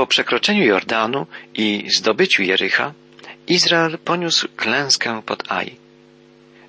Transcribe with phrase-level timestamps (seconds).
[0.00, 2.94] po przekroczeniu Jordanu i zdobyciu Jericha,
[3.46, 5.76] Izrael poniósł klęskę pod Aj.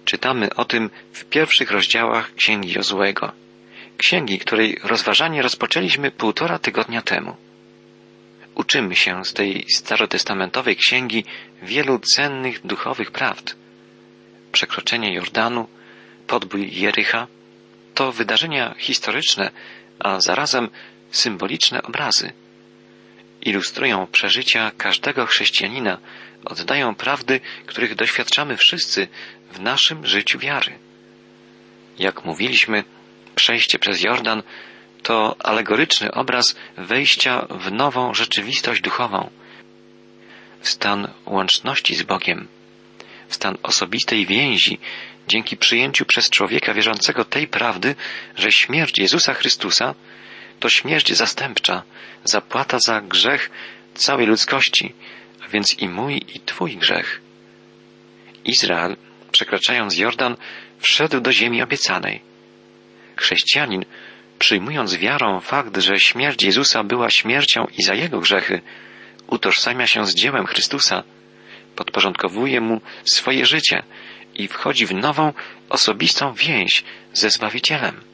[0.06, 3.32] Czytamy o tym w pierwszych rozdziałach Księgi Jozłego,
[3.98, 7.36] księgi, której rozważanie rozpoczęliśmy półtora tygodnia temu.
[8.56, 11.24] Uczymy się z tej starotestamentowej księgi
[11.62, 13.56] wielu cennych duchowych prawd.
[14.52, 15.68] Przekroczenie Jordanu,
[16.28, 17.28] podbój Jericha
[17.94, 19.52] to wydarzenia historyczne,
[20.00, 20.70] a zarazem
[21.12, 22.34] symboliczne obrazy.
[23.42, 25.98] Ilustrują przeżycia każdego chrześcijanina,
[26.46, 29.08] oddają prawdy, których doświadczamy wszyscy
[29.52, 30.80] w naszym życiu wiary.
[32.00, 32.84] Jak mówiliśmy,
[33.36, 34.44] przejście przez Jordan
[35.04, 39.30] to alegoryczny obraz wejścia w nową rzeczywistość duchową,
[40.62, 42.48] w stan łączności z Bogiem,
[43.28, 44.80] w stan osobistej więzi
[45.28, 47.96] dzięki przyjęciu przez człowieka wierzącego tej prawdy,
[48.38, 49.96] że śmierć Jezusa Chrystusa
[50.62, 51.84] to śmierć zastępcza,
[52.24, 53.50] zapłata za grzech
[53.94, 54.94] całej ludzkości,
[55.46, 57.22] a więc i mój i Twój grzech.
[58.46, 58.96] Izrael,
[59.32, 60.36] przekraczając Jordan,
[60.80, 62.22] wszedł do ziemi obiecanej.
[63.16, 63.86] Chrześcijanin,
[64.40, 68.62] przyjmując wiarą fakt, że śmierć Jezusa była śmiercią i za jego grzechy,
[69.28, 71.04] utożsamia się z dziełem Chrystusa,
[71.76, 73.84] podporządkowuje mu swoje życie
[74.36, 75.34] i wchodzi w nową,
[75.70, 78.11] osobistą więź ze Zbawicielem.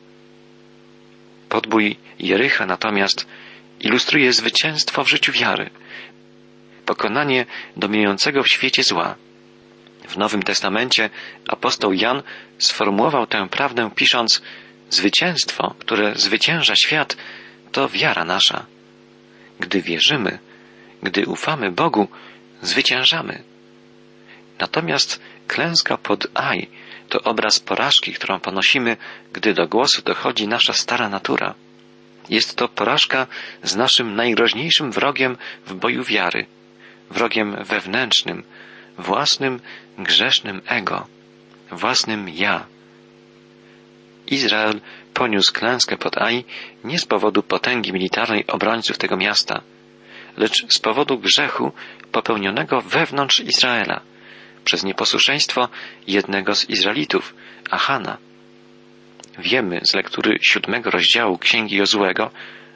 [1.49, 3.27] Podbój Jericha natomiast
[3.79, 5.69] ilustruje zwycięstwo w życiu wiary,
[6.85, 7.45] pokonanie
[7.77, 9.15] dominującego w świecie zła.
[10.07, 11.09] W Nowym Testamencie
[11.47, 12.23] apostoł Jan
[12.57, 14.41] sformułował tę prawdę pisząc
[14.89, 17.17] Zwycięstwo, które zwycięża świat,
[17.71, 18.65] to wiara nasza.
[19.59, 20.39] Gdy wierzymy,
[21.03, 22.07] gdy ufamy Bogu,
[22.61, 23.43] zwyciężamy.
[24.59, 26.67] Natomiast klęska pod Aj
[27.07, 28.97] to obraz porażki, którą ponosimy,
[29.33, 31.55] gdy do głosu dochodzi nasza stara natura.
[32.29, 33.27] Jest to porażka
[33.63, 36.45] z naszym najgroźniejszym wrogiem w boju wiary,
[37.09, 38.43] wrogiem wewnętrznym,
[38.97, 39.59] własnym
[39.97, 41.07] grzesznym ego,
[41.71, 42.65] własnym ja.
[44.27, 44.81] Izrael
[45.13, 46.45] poniósł klęskę pod Ai
[46.83, 49.61] nie z powodu potęgi militarnej obrońców tego miasta,
[50.37, 51.71] lecz z powodu grzechu
[52.11, 54.01] popełnionego wewnątrz Izraela
[54.67, 55.69] przez nieposłuszeństwo
[56.07, 57.35] jednego z Izraelitów,
[57.71, 58.17] Achana.
[59.39, 62.31] Wiemy z lektury siódmego rozdziału Księgi Jozłego,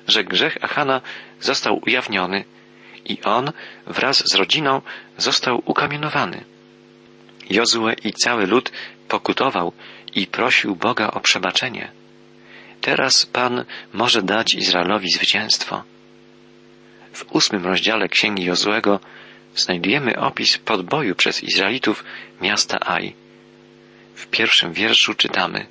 [0.08, 1.02] że grzech Achana
[1.40, 2.44] został ujawniony
[3.06, 3.52] i on
[3.88, 4.82] wraz z rodziną
[5.18, 6.44] został ukamienowany.
[7.50, 8.72] Jozue i cały lud
[9.08, 9.74] pokutował
[10.16, 11.92] i prosił Boga o przebaczenie.
[12.82, 15.84] Teraz Pan może dać Izraelowi zwycięstwo.
[17.14, 19.00] W ósmym rozdziale Księgi Jozłego
[19.56, 22.04] znajdujemy opis podboju przez Izraelitów
[22.42, 23.14] miasta Aj.
[24.16, 25.66] W pierwszym wierszu czytamy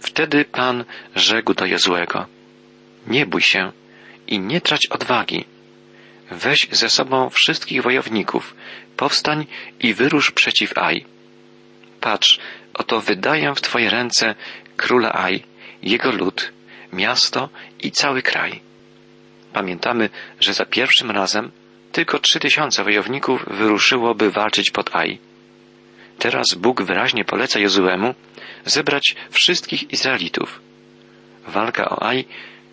[0.00, 0.84] Wtedy Pan
[1.14, 2.26] rzekł do Jozłego
[3.06, 3.72] Nie bój się
[4.26, 5.44] i nie trać odwagi.
[6.30, 8.54] Weź ze sobą wszystkich wojowników,
[8.96, 9.46] powstań
[9.80, 11.04] i wyrusz przeciw Aj.
[12.00, 12.38] Patrz,
[12.74, 14.34] oto wydaję w Twoje ręce
[14.76, 15.42] króla Aj,
[15.82, 16.52] jego lud,
[16.92, 17.48] miasto
[17.82, 18.60] i cały kraj.
[19.52, 20.10] Pamiętamy,
[20.40, 21.50] że za pierwszym razem
[21.92, 25.18] tylko trzy tysiące wojowników wyruszyło, by walczyć pod Aj.
[26.18, 28.14] Teraz Bóg wyraźnie poleca Jozuemu
[28.64, 30.60] zebrać wszystkich Izraelitów.
[31.46, 32.24] Walka o Aj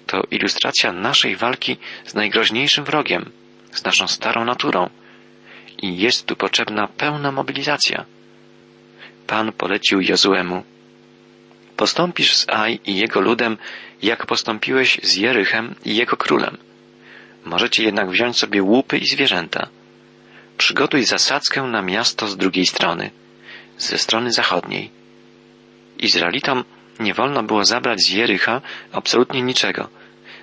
[0.08, 3.32] to ilustracja naszej walki z najgroźniejszym wrogiem,
[3.72, 4.90] z naszą starą naturą.
[5.82, 8.06] I jest tu potrzebna pełna mobilizacja.
[9.28, 10.64] Pan polecił Jozuemu.
[11.78, 13.58] Postąpisz z Aj i jego ludem,
[14.02, 16.58] jak postąpiłeś z Jerychem i jego królem.
[17.46, 19.68] Możecie jednak wziąć sobie łupy i zwierzęta.
[20.58, 23.12] Przygotuj zasadzkę na miasto z drugiej strony,
[23.78, 24.90] ze strony zachodniej.
[26.00, 26.64] Izraelitom
[27.00, 28.62] nie wolno było zabrać z Jericha
[28.92, 29.90] absolutnie niczego.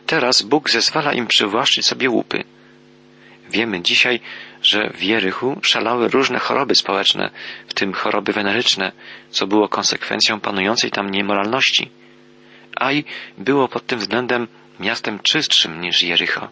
[0.06, 2.44] Teraz Bóg zezwala im przywłaszczyć sobie łupy.
[3.50, 4.20] Wiemy dzisiaj,
[4.62, 7.30] że w Jerychu szalały różne choroby społeczne,
[7.68, 8.92] w tym choroby weneryczne,
[9.30, 11.90] co było konsekwencją panującej tam niemoralności.
[12.76, 13.04] Aj
[13.38, 14.48] było pod tym względem
[14.80, 16.48] miastem czystszym niż Jericho.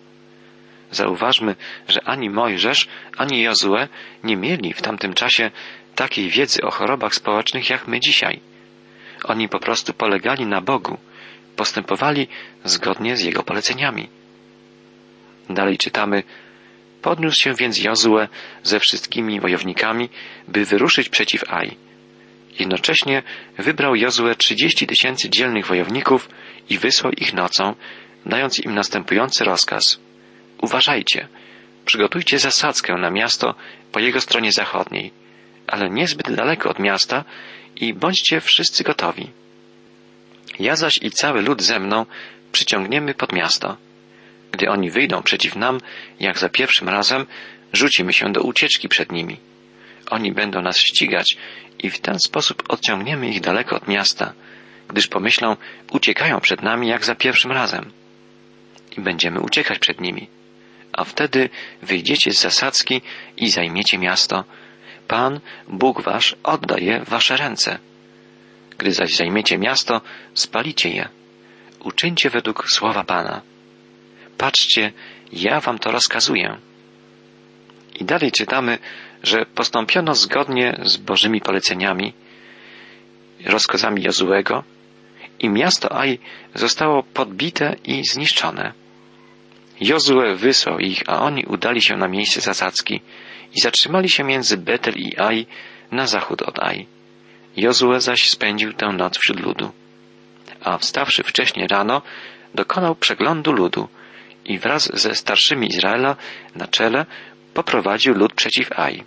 [0.91, 1.57] Zauważmy,
[1.89, 3.89] że ani Mojżesz, ani Jozue
[4.25, 5.51] nie mieli w tamtym czasie
[5.95, 8.41] takiej wiedzy o chorobach społecznych jak my dzisiaj.
[9.25, 10.99] Oni po prostu polegali na Bogu,
[11.57, 12.29] postępowali
[12.65, 14.09] zgodnie z Jego poleceniami.
[15.51, 16.23] Dalej czytamy,
[17.03, 18.29] podniósł się więc Jozue
[18.63, 20.09] ze wszystkimi wojownikami,
[20.49, 21.77] by wyruszyć przeciw Aj.
[22.59, 23.23] Jednocześnie
[23.59, 26.29] wybrał Jozue trzydzieści tysięcy dzielnych wojowników
[26.71, 27.75] i wysłał ich nocą,
[28.27, 29.99] dając im następujący rozkaz–
[30.63, 31.29] Uważajcie,
[31.85, 33.55] przygotujcie zasadzkę na miasto
[33.93, 35.13] po jego stronie zachodniej,
[35.67, 37.25] ale niezbyt daleko od miasta
[37.77, 39.31] i bądźcie wszyscy gotowi.
[40.59, 42.07] Ja zaś i cały lud ze mną
[42.53, 43.77] przyciągniemy pod miasto.
[44.53, 45.81] Gdy oni wyjdą przeciw nam,
[46.21, 47.27] jak za pierwszym razem,
[47.73, 49.37] rzucimy się do ucieczki przed nimi.
[50.11, 51.37] Oni będą nas ścigać
[51.79, 54.33] i w ten sposób odciągniemy ich daleko od miasta,
[54.89, 55.57] gdyż pomyślą,
[55.93, 57.93] uciekają przed nami jak za pierwszym razem.
[58.97, 60.38] I będziemy uciekać przed nimi.
[60.99, 61.51] A wtedy
[61.83, 63.03] wyjdziecie z zasadzki
[63.37, 64.45] i zajmiecie miasto.
[65.09, 67.79] Pan, Bóg wasz, oddaje wasze ręce.
[68.79, 70.01] Gdy zaś zajmiecie miasto,
[70.35, 71.09] spalicie je.
[71.81, 73.43] Uczyńcie według słowa Pana.
[74.39, 74.93] Patrzcie,
[75.33, 76.59] ja wam to rozkazuję.
[78.01, 78.79] I dalej czytamy,
[79.23, 82.13] że postąpiono zgodnie z Bożymi poleceniami,
[83.47, 84.65] rozkazami Jozułego
[85.39, 86.19] i miasto Aj
[86.55, 88.88] zostało podbite i zniszczone.
[89.81, 93.01] Jozue wysłał ich, a oni udali się na miejsce zasadzki
[93.57, 95.47] i zatrzymali się między Betel i Aj
[95.93, 96.87] na zachód od Aj.
[97.57, 99.71] Jozue zaś spędził tę noc wśród ludu.
[100.61, 102.03] A wstawszy wcześnie rano,
[102.55, 103.89] dokonał przeglądu ludu
[104.45, 106.17] i wraz ze starszymi Izraela
[106.55, 107.07] na czele
[107.55, 109.05] poprowadził lud przeciw Aj.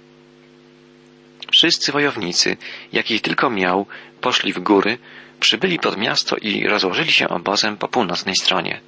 [1.51, 2.57] Wszyscy wojownicy,
[2.93, 3.85] jakich tylko miał,
[4.21, 4.97] poszli w góry,
[5.39, 8.81] przybyli pod miasto i rozłożyli się obozem po północnej stronie.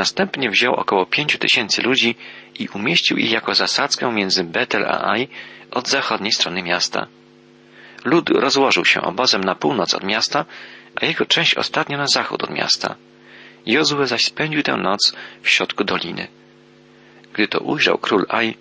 [0.00, 2.14] Następnie wziął około pięciu tysięcy ludzi
[2.58, 5.28] i umieścił ich jako zasadzkę między Betel a Aj
[5.70, 7.06] od zachodniej strony miasta.
[8.04, 10.44] Lud rozłożył się obozem na północ od miasta,
[10.96, 12.94] a jego część ostatnia na zachód od miasta.
[13.66, 15.12] Jozue zaś spędził tę noc
[15.42, 16.28] w środku doliny.
[17.32, 18.56] Gdy to ujrzał król Aj,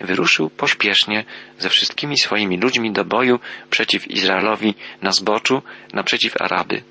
[0.00, 1.24] wyruszył pośpiesznie
[1.58, 5.62] ze wszystkimi swoimi ludźmi do boju przeciw Izraelowi na zboczu,
[5.92, 6.82] naprzeciw Araby.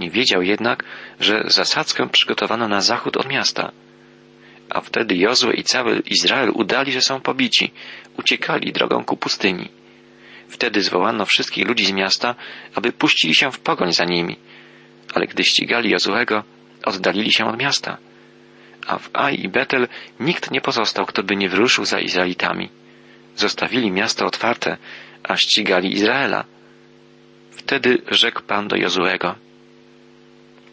[0.00, 0.84] Nie wiedział jednak,
[1.20, 3.72] że zasadzkę przygotowano na zachód od miasta.
[4.70, 7.72] A wtedy Jozue i cały Izrael udali, że są pobici,
[8.18, 9.68] uciekali drogą ku pustyni.
[10.48, 12.34] Wtedy zwołano wszystkich ludzi z miasta,
[12.74, 14.36] aby puścili się w pogoń za nimi.
[15.14, 16.44] Ale gdy ścigali Jozuego,
[16.84, 17.96] oddalili się od miasta.
[18.86, 19.88] A w Aj i Betel
[20.20, 22.68] nikt nie pozostał, kto by nie wyruszył za Izraelitami.
[23.36, 24.76] Zostawili miasto otwarte,
[25.22, 26.44] a ścigali Izraela.
[27.50, 29.45] Wtedy rzekł Pan do Jozuego.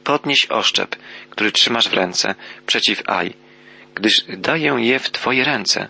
[0.03, 0.95] Podnieś oszczep,
[1.29, 2.35] który trzymasz w ręce,
[2.65, 3.33] przeciw Aj,
[3.95, 5.87] gdyż daję je w Twoje ręce.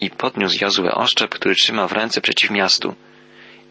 [0.00, 2.94] I podniósł Jozue oszczep, który trzymał w ręce przeciw miastu.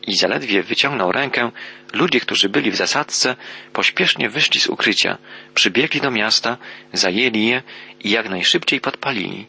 [0.08, 1.52] I zaledwie wyciągnął rękę,
[1.94, 3.36] ludzie, którzy byli w zasadzce,
[3.74, 5.18] pośpiesznie wyszli z ukrycia,
[5.54, 6.58] przybiegli do miasta,
[6.94, 7.64] zajęli je
[8.04, 9.48] i jak najszybciej podpalili.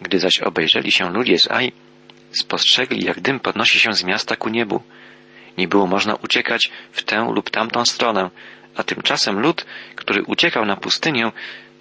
[0.00, 1.72] Gdy zaś obejrzeli się ludzie z Aj,
[2.32, 4.82] spostrzegli, jak dym podnosi się z miasta ku niebu.
[5.58, 8.30] Nie było można uciekać w tę lub tamtą stronę,
[8.76, 9.66] a tymczasem lud,
[9.96, 11.32] który uciekał na pustynię,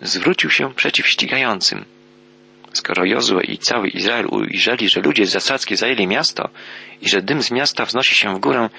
[0.01, 1.85] zwrócił się przeciw ścigającym.
[2.73, 6.49] Skoro Jozue i cały Izrael ujrzeli, że ludzie z zasadzki zajęli miasto
[7.01, 8.69] i że dym z miasta wznosi się w górę,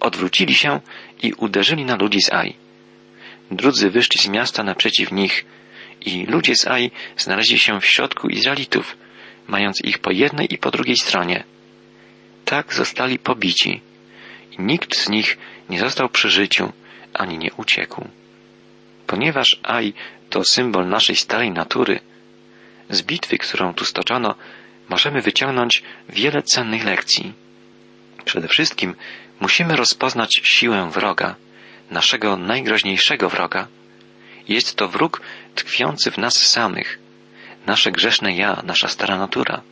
[0.00, 0.80] odwrócili się
[1.22, 2.54] i uderzyli na ludzi z Aj.
[3.50, 5.44] Drudzy wyszli z miasta naprzeciw nich
[6.00, 8.96] i ludzie z Aj znaleźli się w środku Izraelitów,
[9.46, 11.44] mając ich po jednej i po drugiej stronie.
[12.44, 13.80] Tak zostali pobici
[14.58, 15.38] nikt z nich
[15.70, 16.72] nie został przy życiu,
[17.18, 18.08] ani nie uciekł.
[19.06, 19.94] Ponieważ Aj
[20.30, 22.00] to symbol naszej starej natury,
[22.90, 24.34] z bitwy, którą tu stoczono,
[24.88, 27.32] możemy wyciągnąć wiele cennych lekcji.
[28.24, 28.94] Przede wszystkim
[29.40, 31.34] musimy rozpoznać siłę wroga,
[31.90, 33.68] naszego najgroźniejszego wroga.
[34.48, 35.20] Jest to wróg
[35.54, 36.98] tkwiący w nas samych,
[37.66, 39.62] nasze grzeszne ja, nasza stara natura.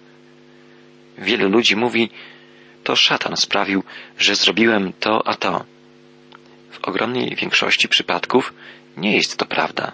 [1.18, 2.10] Wielu ludzi mówi,
[2.84, 3.84] to szatan sprawił,
[4.18, 5.64] że zrobiłem to a to.
[6.74, 8.54] W ogromnej większości przypadków
[8.96, 9.92] nie jest to prawda.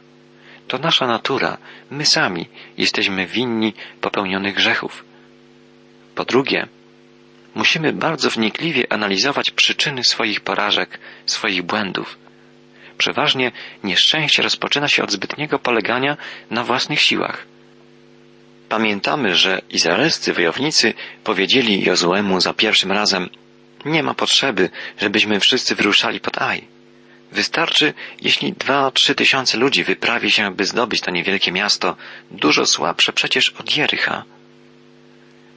[0.69, 1.59] To nasza natura,
[1.91, 2.47] my sami
[2.79, 5.05] jesteśmy winni popełnionych grzechów.
[6.15, 6.67] Po drugie,
[7.55, 12.19] musimy bardzo wnikliwie analizować przyczyny swoich porażek, swoich błędów.
[12.99, 13.53] Przeważnie
[13.85, 16.17] nieszczęście rozpoczyna się od zbytniego polegania
[16.51, 17.47] na własnych siłach.
[18.69, 20.95] Pamiętamy, że izraelscy wojownicy
[21.25, 23.29] powiedzieli Jozuemu za pierwszym razem
[23.85, 26.69] nie ma potrzeby, żebyśmy wszyscy wyruszali pod Aj.
[27.33, 31.97] Wystarczy, jeśli dwa, trzy tysiące ludzi wyprawi się, by zdobyć to niewielkie miasto,
[32.31, 34.25] dużo słabsze przecież od Jericha.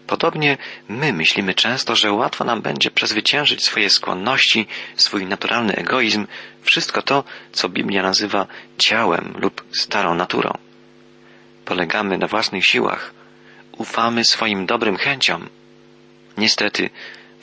[0.08, 0.58] Podobnie
[0.90, 6.28] my myślimy często, że łatwo nam będzie przezwyciężyć swoje skłonności, swój naturalny egoizm,
[6.62, 10.58] wszystko to, co Biblia nazywa ciałem lub starą naturą.
[11.66, 13.14] Polegamy na własnych siłach,
[13.78, 15.50] ufamy swoim dobrym chęciom.
[16.38, 16.90] Niestety,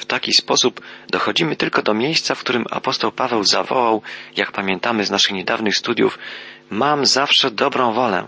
[0.01, 4.03] w taki sposób dochodzimy tylko do miejsca, w którym apostoł Paweł zawołał,
[4.37, 6.19] jak pamiętamy z naszych niedawnych studiów,
[6.71, 8.27] mam zawsze dobrą wolę,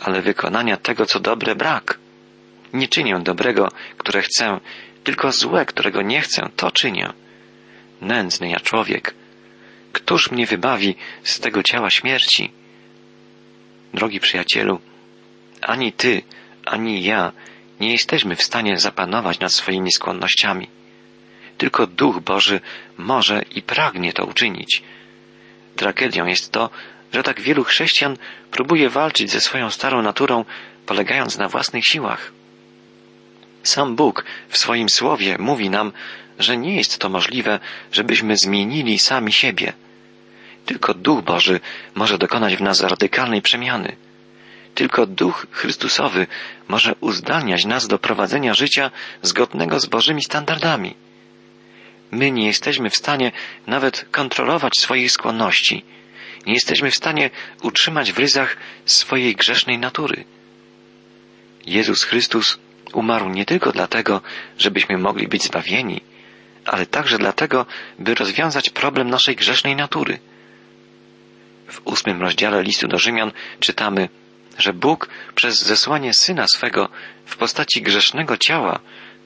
[0.00, 1.98] ale wykonania tego, co dobre, brak.
[2.72, 3.68] Nie czynię dobrego,
[3.98, 4.60] które chcę,
[5.04, 7.12] tylko złe, którego nie chcę, to czynię.
[8.00, 9.14] Nędzny ja człowiek.
[9.92, 12.52] Któż mnie wybawi z tego ciała śmierci?
[13.94, 14.80] Drogi przyjacielu,
[15.62, 16.22] ani ty,
[16.64, 17.32] ani ja
[17.80, 20.68] nie jesteśmy w stanie zapanować nad swoimi skłonnościami.
[21.64, 22.60] Tylko Duch Boży
[22.98, 24.82] może i pragnie to uczynić.
[25.76, 26.70] Tragedią jest to,
[27.12, 28.16] że tak wielu chrześcijan
[28.50, 30.44] próbuje walczyć ze swoją starą naturą,
[30.86, 32.32] polegając na własnych siłach.
[33.62, 35.92] Sam Bóg w swoim słowie mówi nam,
[36.38, 37.60] że nie jest to możliwe,
[37.92, 39.72] żebyśmy zmienili sami siebie.
[40.66, 41.60] Tylko Duch Boży
[41.94, 43.96] może dokonać w nas radykalnej przemiany.
[44.74, 46.26] Tylko Duch Chrystusowy
[46.68, 48.90] może uzdalniać nas do prowadzenia życia
[49.22, 50.94] zgodnego z Bożymi standardami.
[52.14, 53.32] My nie jesteśmy w stanie
[53.66, 55.84] nawet kontrolować swoich skłonności.
[56.46, 57.30] Nie jesteśmy w stanie
[57.62, 60.24] utrzymać w ryzach swojej grzesznej natury.
[61.66, 62.58] Jezus Chrystus
[62.92, 64.20] umarł nie tylko dlatego,
[64.58, 66.00] żebyśmy mogli być zbawieni,
[66.64, 67.66] ale także dlatego,
[67.98, 70.18] by rozwiązać problem naszej grzesznej natury.
[71.66, 74.08] W ósmym rozdziale listu do Rzymian czytamy,
[74.58, 76.88] że Bóg przez zesłanie Syna swego
[77.26, 78.80] w postaci grzesznego ciała,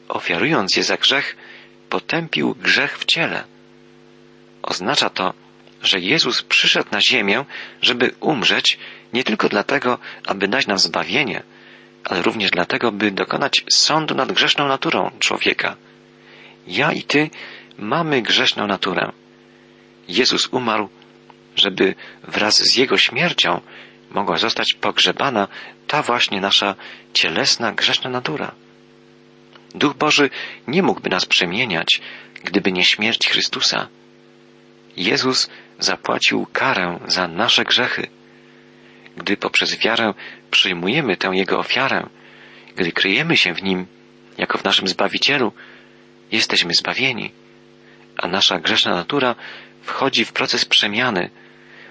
[0.08, 1.36] ofiarując je za grzech,
[1.90, 3.44] potępił grzech w ciele.
[4.62, 5.34] Oznacza to,
[5.82, 7.44] że Jezus przyszedł na ziemię,
[7.82, 8.78] żeby umrzeć
[9.12, 11.42] nie tylko dlatego, aby dać nam zbawienie,
[12.04, 15.76] ale również dlatego, by dokonać sądu nad grzeszną naturą człowieka.
[16.66, 17.30] Ja i ty
[17.78, 19.12] mamy grzeszną naturę.
[20.08, 20.88] Jezus umarł,
[21.56, 23.60] żeby wraz z Jego śmiercią
[24.10, 25.48] mogła zostać pogrzebana
[25.86, 26.74] ta właśnie nasza
[27.12, 28.52] cielesna, grzeszna natura.
[29.74, 30.30] Duch Boży
[30.66, 32.00] nie mógłby nas przemieniać,
[32.44, 33.88] gdyby nie śmierć Chrystusa.
[34.96, 38.06] Jezus zapłacił karę za nasze grzechy.
[39.16, 40.14] Gdy poprzez wiarę
[40.50, 42.06] przyjmujemy tę Jego ofiarę,
[42.76, 43.86] gdy kryjemy się w Nim,
[44.38, 45.52] jako w naszym Zbawicielu,
[46.32, 47.32] jesteśmy zbawieni,
[48.16, 49.34] a nasza grzeszna natura
[49.82, 51.30] wchodzi w proces przemiany,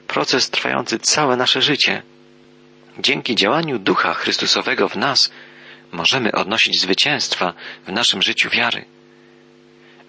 [0.07, 2.01] proces trwający całe nasze życie.
[2.99, 5.31] Dzięki działaniu Ducha Chrystusowego w nas
[5.91, 7.53] możemy odnosić zwycięstwa
[7.87, 8.85] w naszym życiu wiary.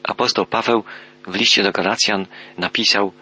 [0.02, 0.84] Apostoł Paweł
[1.26, 2.26] w liście do Galacjan
[2.58, 3.12] napisał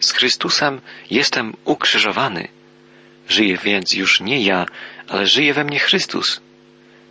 [0.00, 2.48] Z Chrystusem jestem ukrzyżowany.
[3.28, 4.66] Żyję więc już nie ja,
[5.08, 6.40] ale żyje we mnie Chrystus.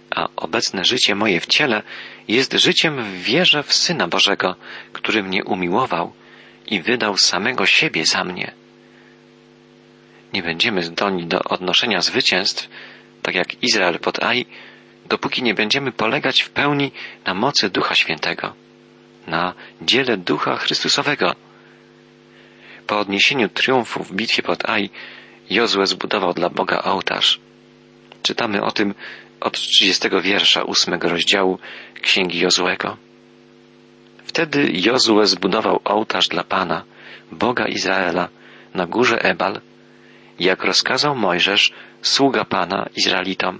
[0.09, 1.83] A obecne życie moje w ciele
[2.27, 4.55] jest życiem w wierze w Syna Bożego,
[4.93, 6.13] który mnie umiłował
[6.67, 8.51] i wydał samego siebie za mnie.
[10.33, 12.69] Nie będziemy zdolni do odnoszenia zwycięstw,
[13.29, 14.45] tak jak Izrael pod Ai,
[15.05, 16.91] dopóki nie będziemy polegać w pełni
[17.25, 18.53] na mocy Ducha Świętego,
[19.27, 21.35] na dziele Ducha Chrystusowego.
[22.87, 24.89] Po odniesieniu triumfu w bitwie pod Ai,
[25.49, 27.39] Jozue zbudował dla Boga ołtarz.
[28.23, 28.93] Czytamy o tym
[29.39, 31.59] od 30 wiersza ósmego rozdziału
[32.01, 32.97] Księgi Jozłego.
[34.25, 36.83] Wtedy Jozue zbudował ołtarz dla Pana,
[37.31, 38.29] Boga Izraela,
[38.73, 39.61] na górze Ebal,
[40.39, 43.59] jak rozkazał Mojżesz, sługa Pana Izraelitom,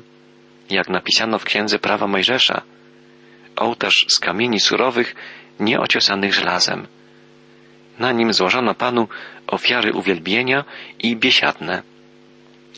[0.69, 2.61] jak napisano w Księdze Prawa Mojżesza,
[3.55, 5.15] ołtarz z kamieni surowych,
[5.59, 6.87] nieociosanych żelazem.
[7.99, 9.07] Na nim złożono Panu
[9.47, 10.65] ofiary uwielbienia
[10.99, 11.83] i biesiadne.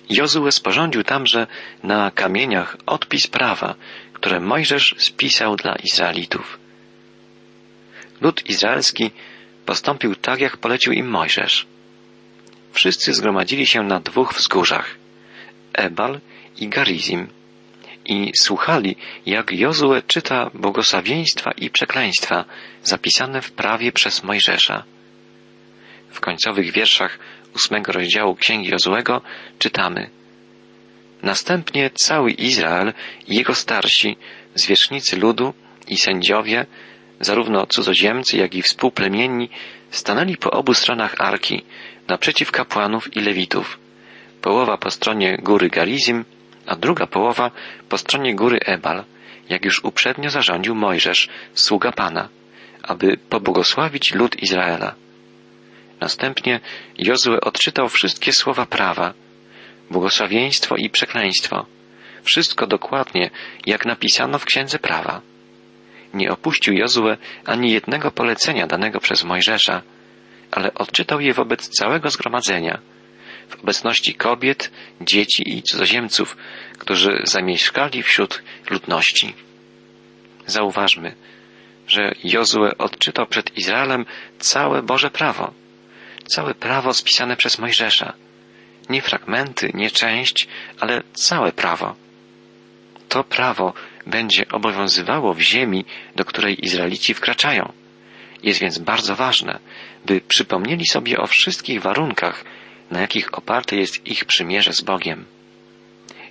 [0.09, 1.47] Jozue sporządził tamże
[1.83, 3.75] na kamieniach odpis prawa,
[4.13, 6.59] które Mojżesz spisał dla Izraelitów.
[8.21, 9.11] Lud izraelski
[9.65, 11.65] postąpił tak, jak polecił im Mojżesz.
[12.71, 14.95] Wszyscy zgromadzili się na dwóch wzgórzach,
[15.73, 16.19] Ebal
[16.57, 17.27] i Garizim,
[18.05, 22.45] i słuchali, jak Jozue czyta błogosławieństwa i przekleństwa
[22.83, 24.83] zapisane w prawie przez Mojżesza.
[26.09, 27.19] W końcowych wierszach
[27.55, 29.21] ósmego rozdziału Księgi Jozuego
[29.59, 30.09] czytamy
[31.23, 32.93] Następnie cały Izrael
[33.27, 34.17] i jego starsi,
[34.55, 35.53] zwierzchnicy ludu
[35.87, 36.65] i sędziowie,
[37.19, 39.49] zarówno cudzoziemcy, jak i współplemienni,
[39.91, 41.63] stanęli po obu stronach arki,
[42.07, 43.80] naprzeciw kapłanów i lewitów.
[44.41, 46.25] Połowa po stronie góry Galizim,
[46.65, 47.51] a druga połowa
[47.89, 49.03] po stronie góry Ebal,
[49.49, 52.29] jak już uprzednio zarządził Mojżesz, sługa Pana,
[52.83, 54.95] aby pobłogosławić lud Izraela.
[55.99, 56.59] Następnie
[56.97, 59.13] Jozue odczytał wszystkie słowa prawa,
[59.91, 61.65] błogosławieństwo i przekleństwo,
[62.23, 63.29] wszystko dokładnie,
[63.65, 65.21] jak napisano w Księdze Prawa.
[66.13, 69.81] Nie opuścił Jozue ani jednego polecenia danego przez Mojżesza,
[70.51, 72.79] ale odczytał je wobec całego zgromadzenia,
[73.51, 76.37] w obecności kobiet, dzieci i cudzoziemców,
[76.77, 79.33] którzy zamieszkali wśród ludności.
[80.45, 81.15] Zauważmy,
[81.87, 84.05] że Jozue odczytał przed Izraelem
[84.39, 85.53] całe Boże prawo,
[86.25, 88.13] całe prawo spisane przez Mojżesza.
[88.89, 90.47] Nie fragmenty, nie część,
[90.79, 91.95] ale całe prawo.
[93.09, 93.73] To prawo
[94.07, 97.73] będzie obowiązywało w ziemi, do której Izraelici wkraczają.
[98.43, 99.59] Jest więc bardzo ważne,
[100.05, 102.43] by przypomnieli sobie o wszystkich warunkach,
[102.91, 105.25] na jakich oparte jest ich przymierze z Bogiem.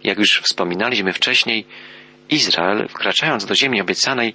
[0.04, 1.64] Jak już wspominaliśmy wcześniej,
[2.28, 4.34] Izrael, wkraczając do ziemi obiecanej,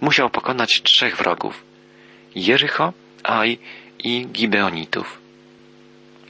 [0.00, 1.64] musiał pokonać trzech wrogów.
[2.34, 3.58] Jericho, Aj
[4.04, 5.18] i Gibeonitów.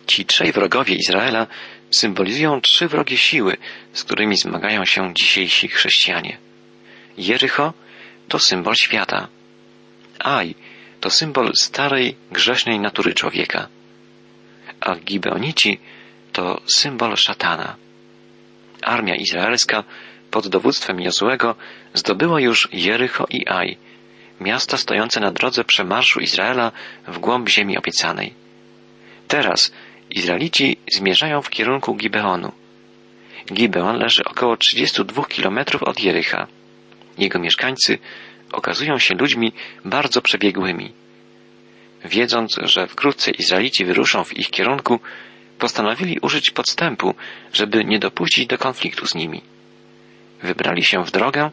[0.07, 1.47] Ci trzej wrogowie Izraela
[1.90, 3.57] symbolizują trzy wrogie siły,
[3.92, 6.38] z którymi zmagają się dzisiejsi chrześcijanie.
[7.18, 7.73] Jericho
[8.28, 9.28] to symbol świata.
[10.18, 10.54] Aj
[11.00, 13.68] to symbol starej, grzesznej natury człowieka.
[14.80, 15.78] A Gibeonici
[16.32, 17.76] to symbol szatana.
[18.82, 19.85] Armia izraelska
[20.30, 21.54] pod dowództwem Jozłego
[21.94, 23.76] zdobyła już Jericho i Aj,
[24.40, 26.73] miasta stojące na drodze przemarszu Izraela
[27.08, 28.35] w głąb ziemi obiecanej.
[29.28, 29.73] Teraz
[30.11, 32.52] Izraelici zmierzają w kierunku Gibeonu.
[33.52, 36.47] Gibeon leży około 32 kilometrów od Jericha.
[37.18, 37.99] Jego mieszkańcy
[38.52, 39.52] okazują się ludźmi
[39.85, 40.92] bardzo przebiegłymi.
[42.05, 45.00] Wiedząc, że wkrótce Izraelici wyruszą w ich kierunku,
[45.59, 47.14] postanowili użyć podstępu,
[47.52, 49.43] żeby nie dopuścić do konfliktu z nimi.
[50.43, 51.50] Wybrali się w drogę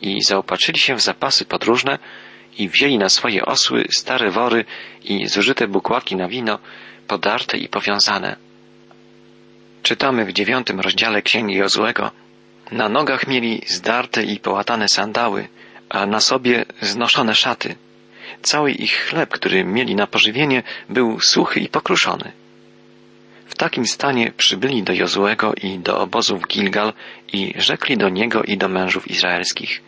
[0.00, 1.98] i zaopatrzyli się w zapasy podróżne
[2.58, 4.64] i wzięli na swoje osły stare wory
[5.04, 6.58] i zużyte bukłaki na wino,
[7.08, 8.36] podarte i powiązane.
[9.82, 12.10] Czytamy w dziewiątym rozdziale Księgi Jozłego.
[12.72, 15.48] Na nogach mieli zdarte i połatane sandały,
[15.88, 17.76] a na sobie znoszone szaty.
[18.44, 22.32] Cały ich chleb, który mieli na pożywienie, był suchy i pokruszony.
[23.46, 26.92] W takim stanie przybyli do Jozłego i do obozu w Gilgal
[27.32, 29.82] i rzekli do niego i do mężów izraelskich.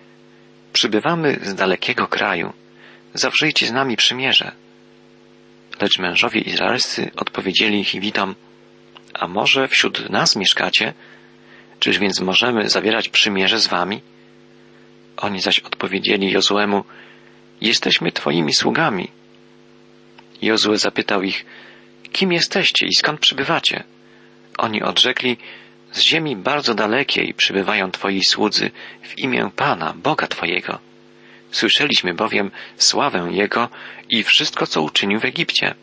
[0.72, 2.52] Przybywamy z dalekiego kraju.
[3.14, 4.52] Zawrzyjcie z nami przymierze.
[5.80, 8.34] Lecz mężowie izraelscy odpowiedzieli Hiwitom,
[9.14, 10.94] a może wśród nas mieszkacie?
[11.80, 14.00] Czyż więc możemy zawierać przymierze z wami?
[15.16, 16.84] Oni zaś odpowiedzieli Jozłemu,
[17.60, 19.08] jesteśmy twoimi sługami.
[20.42, 21.46] Jozue zapytał ich,
[22.12, 23.84] kim jesteście i skąd przybywacie?
[24.58, 25.36] Oni odrzekli,
[25.92, 28.70] z ziemi bardzo dalekiej przybywają twoi słudzy
[29.02, 30.78] w imię Pana, Boga Twojego.
[31.50, 33.68] Słyszeliśmy bowiem sławę Jego
[34.10, 35.74] i wszystko, co uczynił w Egipcie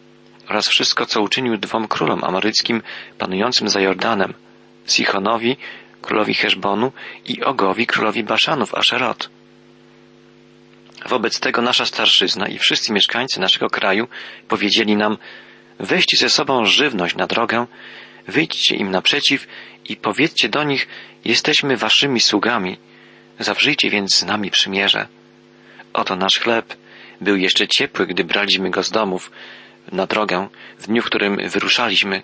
[0.49, 2.81] oraz wszystko, co uczynił dwom królom amoryckim
[3.17, 4.33] panującym za Jordanem,
[4.87, 5.57] Sichonowi,
[6.01, 6.91] królowi Heszbonu
[7.25, 9.29] i Ogowi, królowi Baszanów, Aszerot.
[11.05, 14.07] Wobec tego nasza starszyzna i wszyscy mieszkańcy naszego kraju
[14.47, 15.17] powiedzieli nam,
[15.79, 17.65] weźcie ze sobą żywność na drogę,
[18.27, 19.47] wyjdźcie im naprzeciw
[19.89, 20.87] i powiedzcie do nich,
[21.25, 22.77] jesteśmy waszymi sługami,
[23.39, 25.07] zawrzyjcie więc z nami przymierze.
[25.93, 26.77] Oto nasz chleb
[27.21, 29.31] był jeszcze ciepły, gdy braliśmy go z domów
[29.91, 30.47] na drogę
[30.79, 32.21] w dniu, w którym wyruszaliśmy,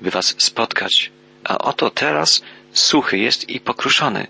[0.00, 1.10] by was spotkać,
[1.44, 4.26] a oto teraz suchy jest i pokruszony.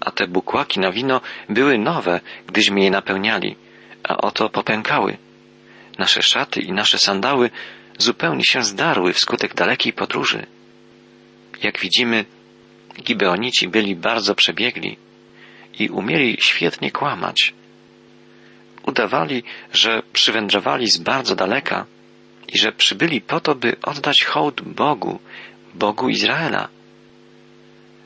[0.00, 3.56] A te bukłaki na wino były nowe, gdyśmy je napełniali,
[4.02, 5.16] a oto popękały.
[5.98, 7.50] Nasze szaty i nasze sandały
[7.98, 10.46] zupełnie się zdarły wskutek dalekiej podróży.
[11.62, 12.24] Jak widzimy,
[13.02, 14.96] Gibeonici byli bardzo przebiegli
[15.78, 17.54] i umieli świetnie kłamać.
[18.86, 21.86] Udawali, że przywędrowali z bardzo daleka
[22.48, 25.18] i że przybyli po to, by oddać hołd Bogu,
[25.74, 26.68] Bogu Izraela.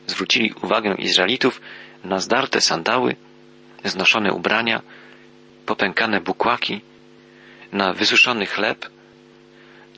[0.06, 1.60] Zwrócili uwagę Izraelitów
[2.04, 3.16] na zdarte sandały,
[3.84, 4.82] znoszone ubrania,
[5.66, 6.80] popękane bukłaki,
[7.72, 8.88] na wysuszony chleb,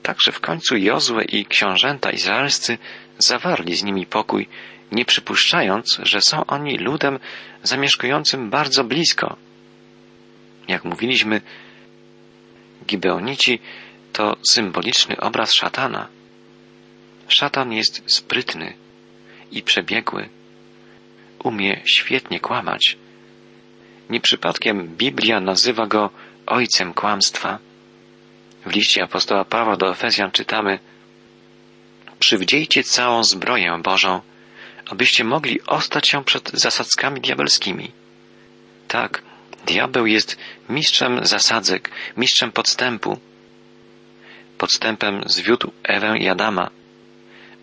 [0.02, 2.78] tak że w końcu Jozue i książęta izraelscy
[3.18, 4.48] zawarli z nimi pokój,
[4.92, 7.18] nie przypuszczając, że są oni ludem
[7.62, 9.36] zamieszkującym bardzo blisko.
[10.68, 11.40] Jak mówiliśmy,
[12.86, 13.58] Gibeonici
[14.12, 16.08] to symboliczny obraz szatana.
[17.28, 18.74] Szatan jest sprytny
[19.52, 20.28] i przebiegły.
[21.42, 22.96] Umie świetnie kłamać.
[24.10, 26.10] Nie przypadkiem Biblia nazywa go
[26.46, 27.58] ojcem kłamstwa.
[28.66, 30.78] W liście apostoła Pawła do Efezjan czytamy
[32.18, 34.20] Przywdziejcie całą zbroję Bożą,
[34.90, 37.92] abyście mogli ostać się przed zasadzkami diabelskimi.
[38.88, 39.22] Tak,
[39.66, 40.36] diabeł jest
[40.68, 43.20] mistrzem zasadzek, mistrzem podstępu.
[44.58, 46.70] Podstępem zwiódł Ewę i Adama.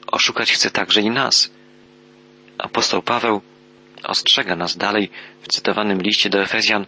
[0.07, 1.51] Oszukać chce także i nas.
[2.57, 3.41] Apostoł Paweł
[4.03, 5.09] ostrzega nas dalej
[5.41, 6.85] w cytowanym liście do Efezjan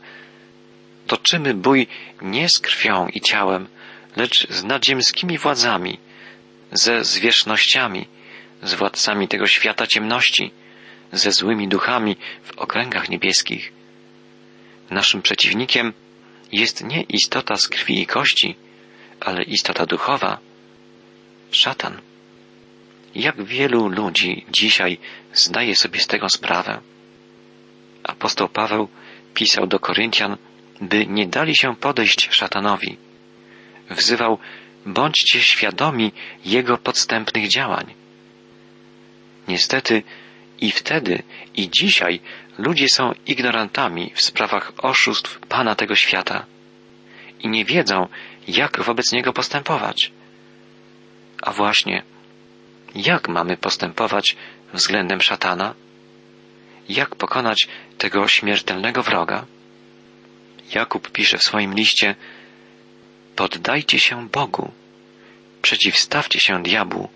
[1.08, 1.88] Toczymy bój
[2.22, 3.68] nie z krwią i ciałem,
[4.16, 6.00] lecz z nadziemskimi władzami,
[6.72, 8.08] ze zwierzchnościami,
[8.64, 10.52] z władcami tego świata ciemności,
[11.12, 13.72] ze złymi duchami w okręgach niebieskich.
[14.90, 15.94] Naszym przeciwnikiem
[16.52, 18.56] jest nie istota z krwi i kości,
[19.20, 20.38] ale istota duchowa,
[21.52, 22.02] szatan.
[23.16, 24.98] Jak wielu ludzi dzisiaj
[25.34, 26.82] zdaje sobie z tego sprawę?
[28.16, 28.88] Apostoł Paweł
[29.34, 30.38] pisał do Koryntian,
[30.82, 32.98] by nie dali się podejść szatanowi.
[33.90, 34.40] Wzywał,
[34.86, 36.12] bądźcie świadomi
[36.46, 37.94] Jego podstępnych działań.
[39.48, 40.04] Niestety
[40.62, 41.24] i wtedy,
[41.56, 42.20] i dzisiaj
[42.58, 46.46] ludzie są ignorantami w sprawach oszustw Pana tego świata
[47.40, 48.08] i nie wiedzą,
[48.48, 50.12] jak wobec niego postępować.
[51.42, 52.04] A właśnie,
[52.96, 54.36] jak mamy postępować
[54.74, 55.74] względem szatana?
[56.90, 57.68] Jak pokonać
[57.98, 59.46] tego śmiertelnego wroga?
[60.74, 62.16] Jakub pisze w swoim liście:
[63.36, 64.72] Poddajcie się Bogu,
[65.62, 67.10] przeciwstawcie się diabłu,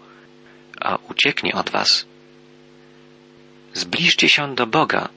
[0.82, 2.06] a ucieknie od was.
[3.74, 5.10] Zbliżcie się do Boga,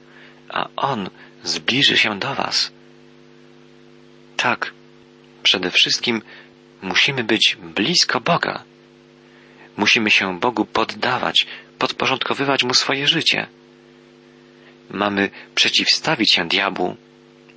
[0.49, 1.09] a On
[1.43, 2.71] zbliży się do was.
[4.37, 4.73] Tak,
[5.43, 6.21] przede wszystkim
[6.81, 8.63] musimy być blisko Boga.
[9.77, 11.47] Musimy się Bogu poddawać,
[11.79, 13.47] podporządkowywać Mu swoje życie.
[14.89, 16.97] Mamy przeciwstawić się diabłu,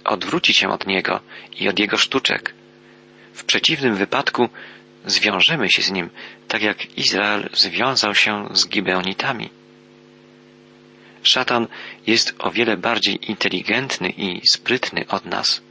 [0.04, 1.20] odwrócić się od niego
[1.60, 2.54] i od jego sztuczek.
[3.32, 4.48] W przeciwnym wypadku
[5.06, 6.10] zwiążemy się z nim,
[6.48, 9.50] tak jak Izrael związał się z Gibeonitami.
[11.22, 11.66] Szatan
[12.06, 15.62] jest o wiele bardziej inteligentny i sprytny od nas.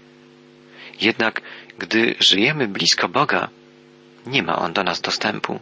[1.02, 1.42] Jednak
[1.78, 3.50] gdy żyjemy blisko Boga,
[4.26, 5.60] nie ma on do nas dostępu.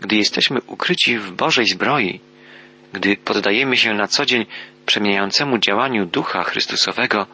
[0.00, 2.20] Gdy jesteśmy ukryci w Bożej zbroi,
[2.94, 4.46] gdy poddajemy się na co dzień
[4.86, 7.26] przemieniającemu działaniu Ducha Chrystusowego,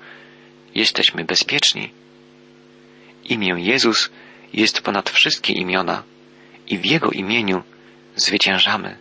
[0.75, 1.91] jesteśmy bezpieczni.
[3.25, 4.11] Imię Jezus
[4.53, 6.03] jest ponad wszystkie imiona
[6.69, 7.63] i w Jego imieniu
[8.17, 8.97] zwyciężamy.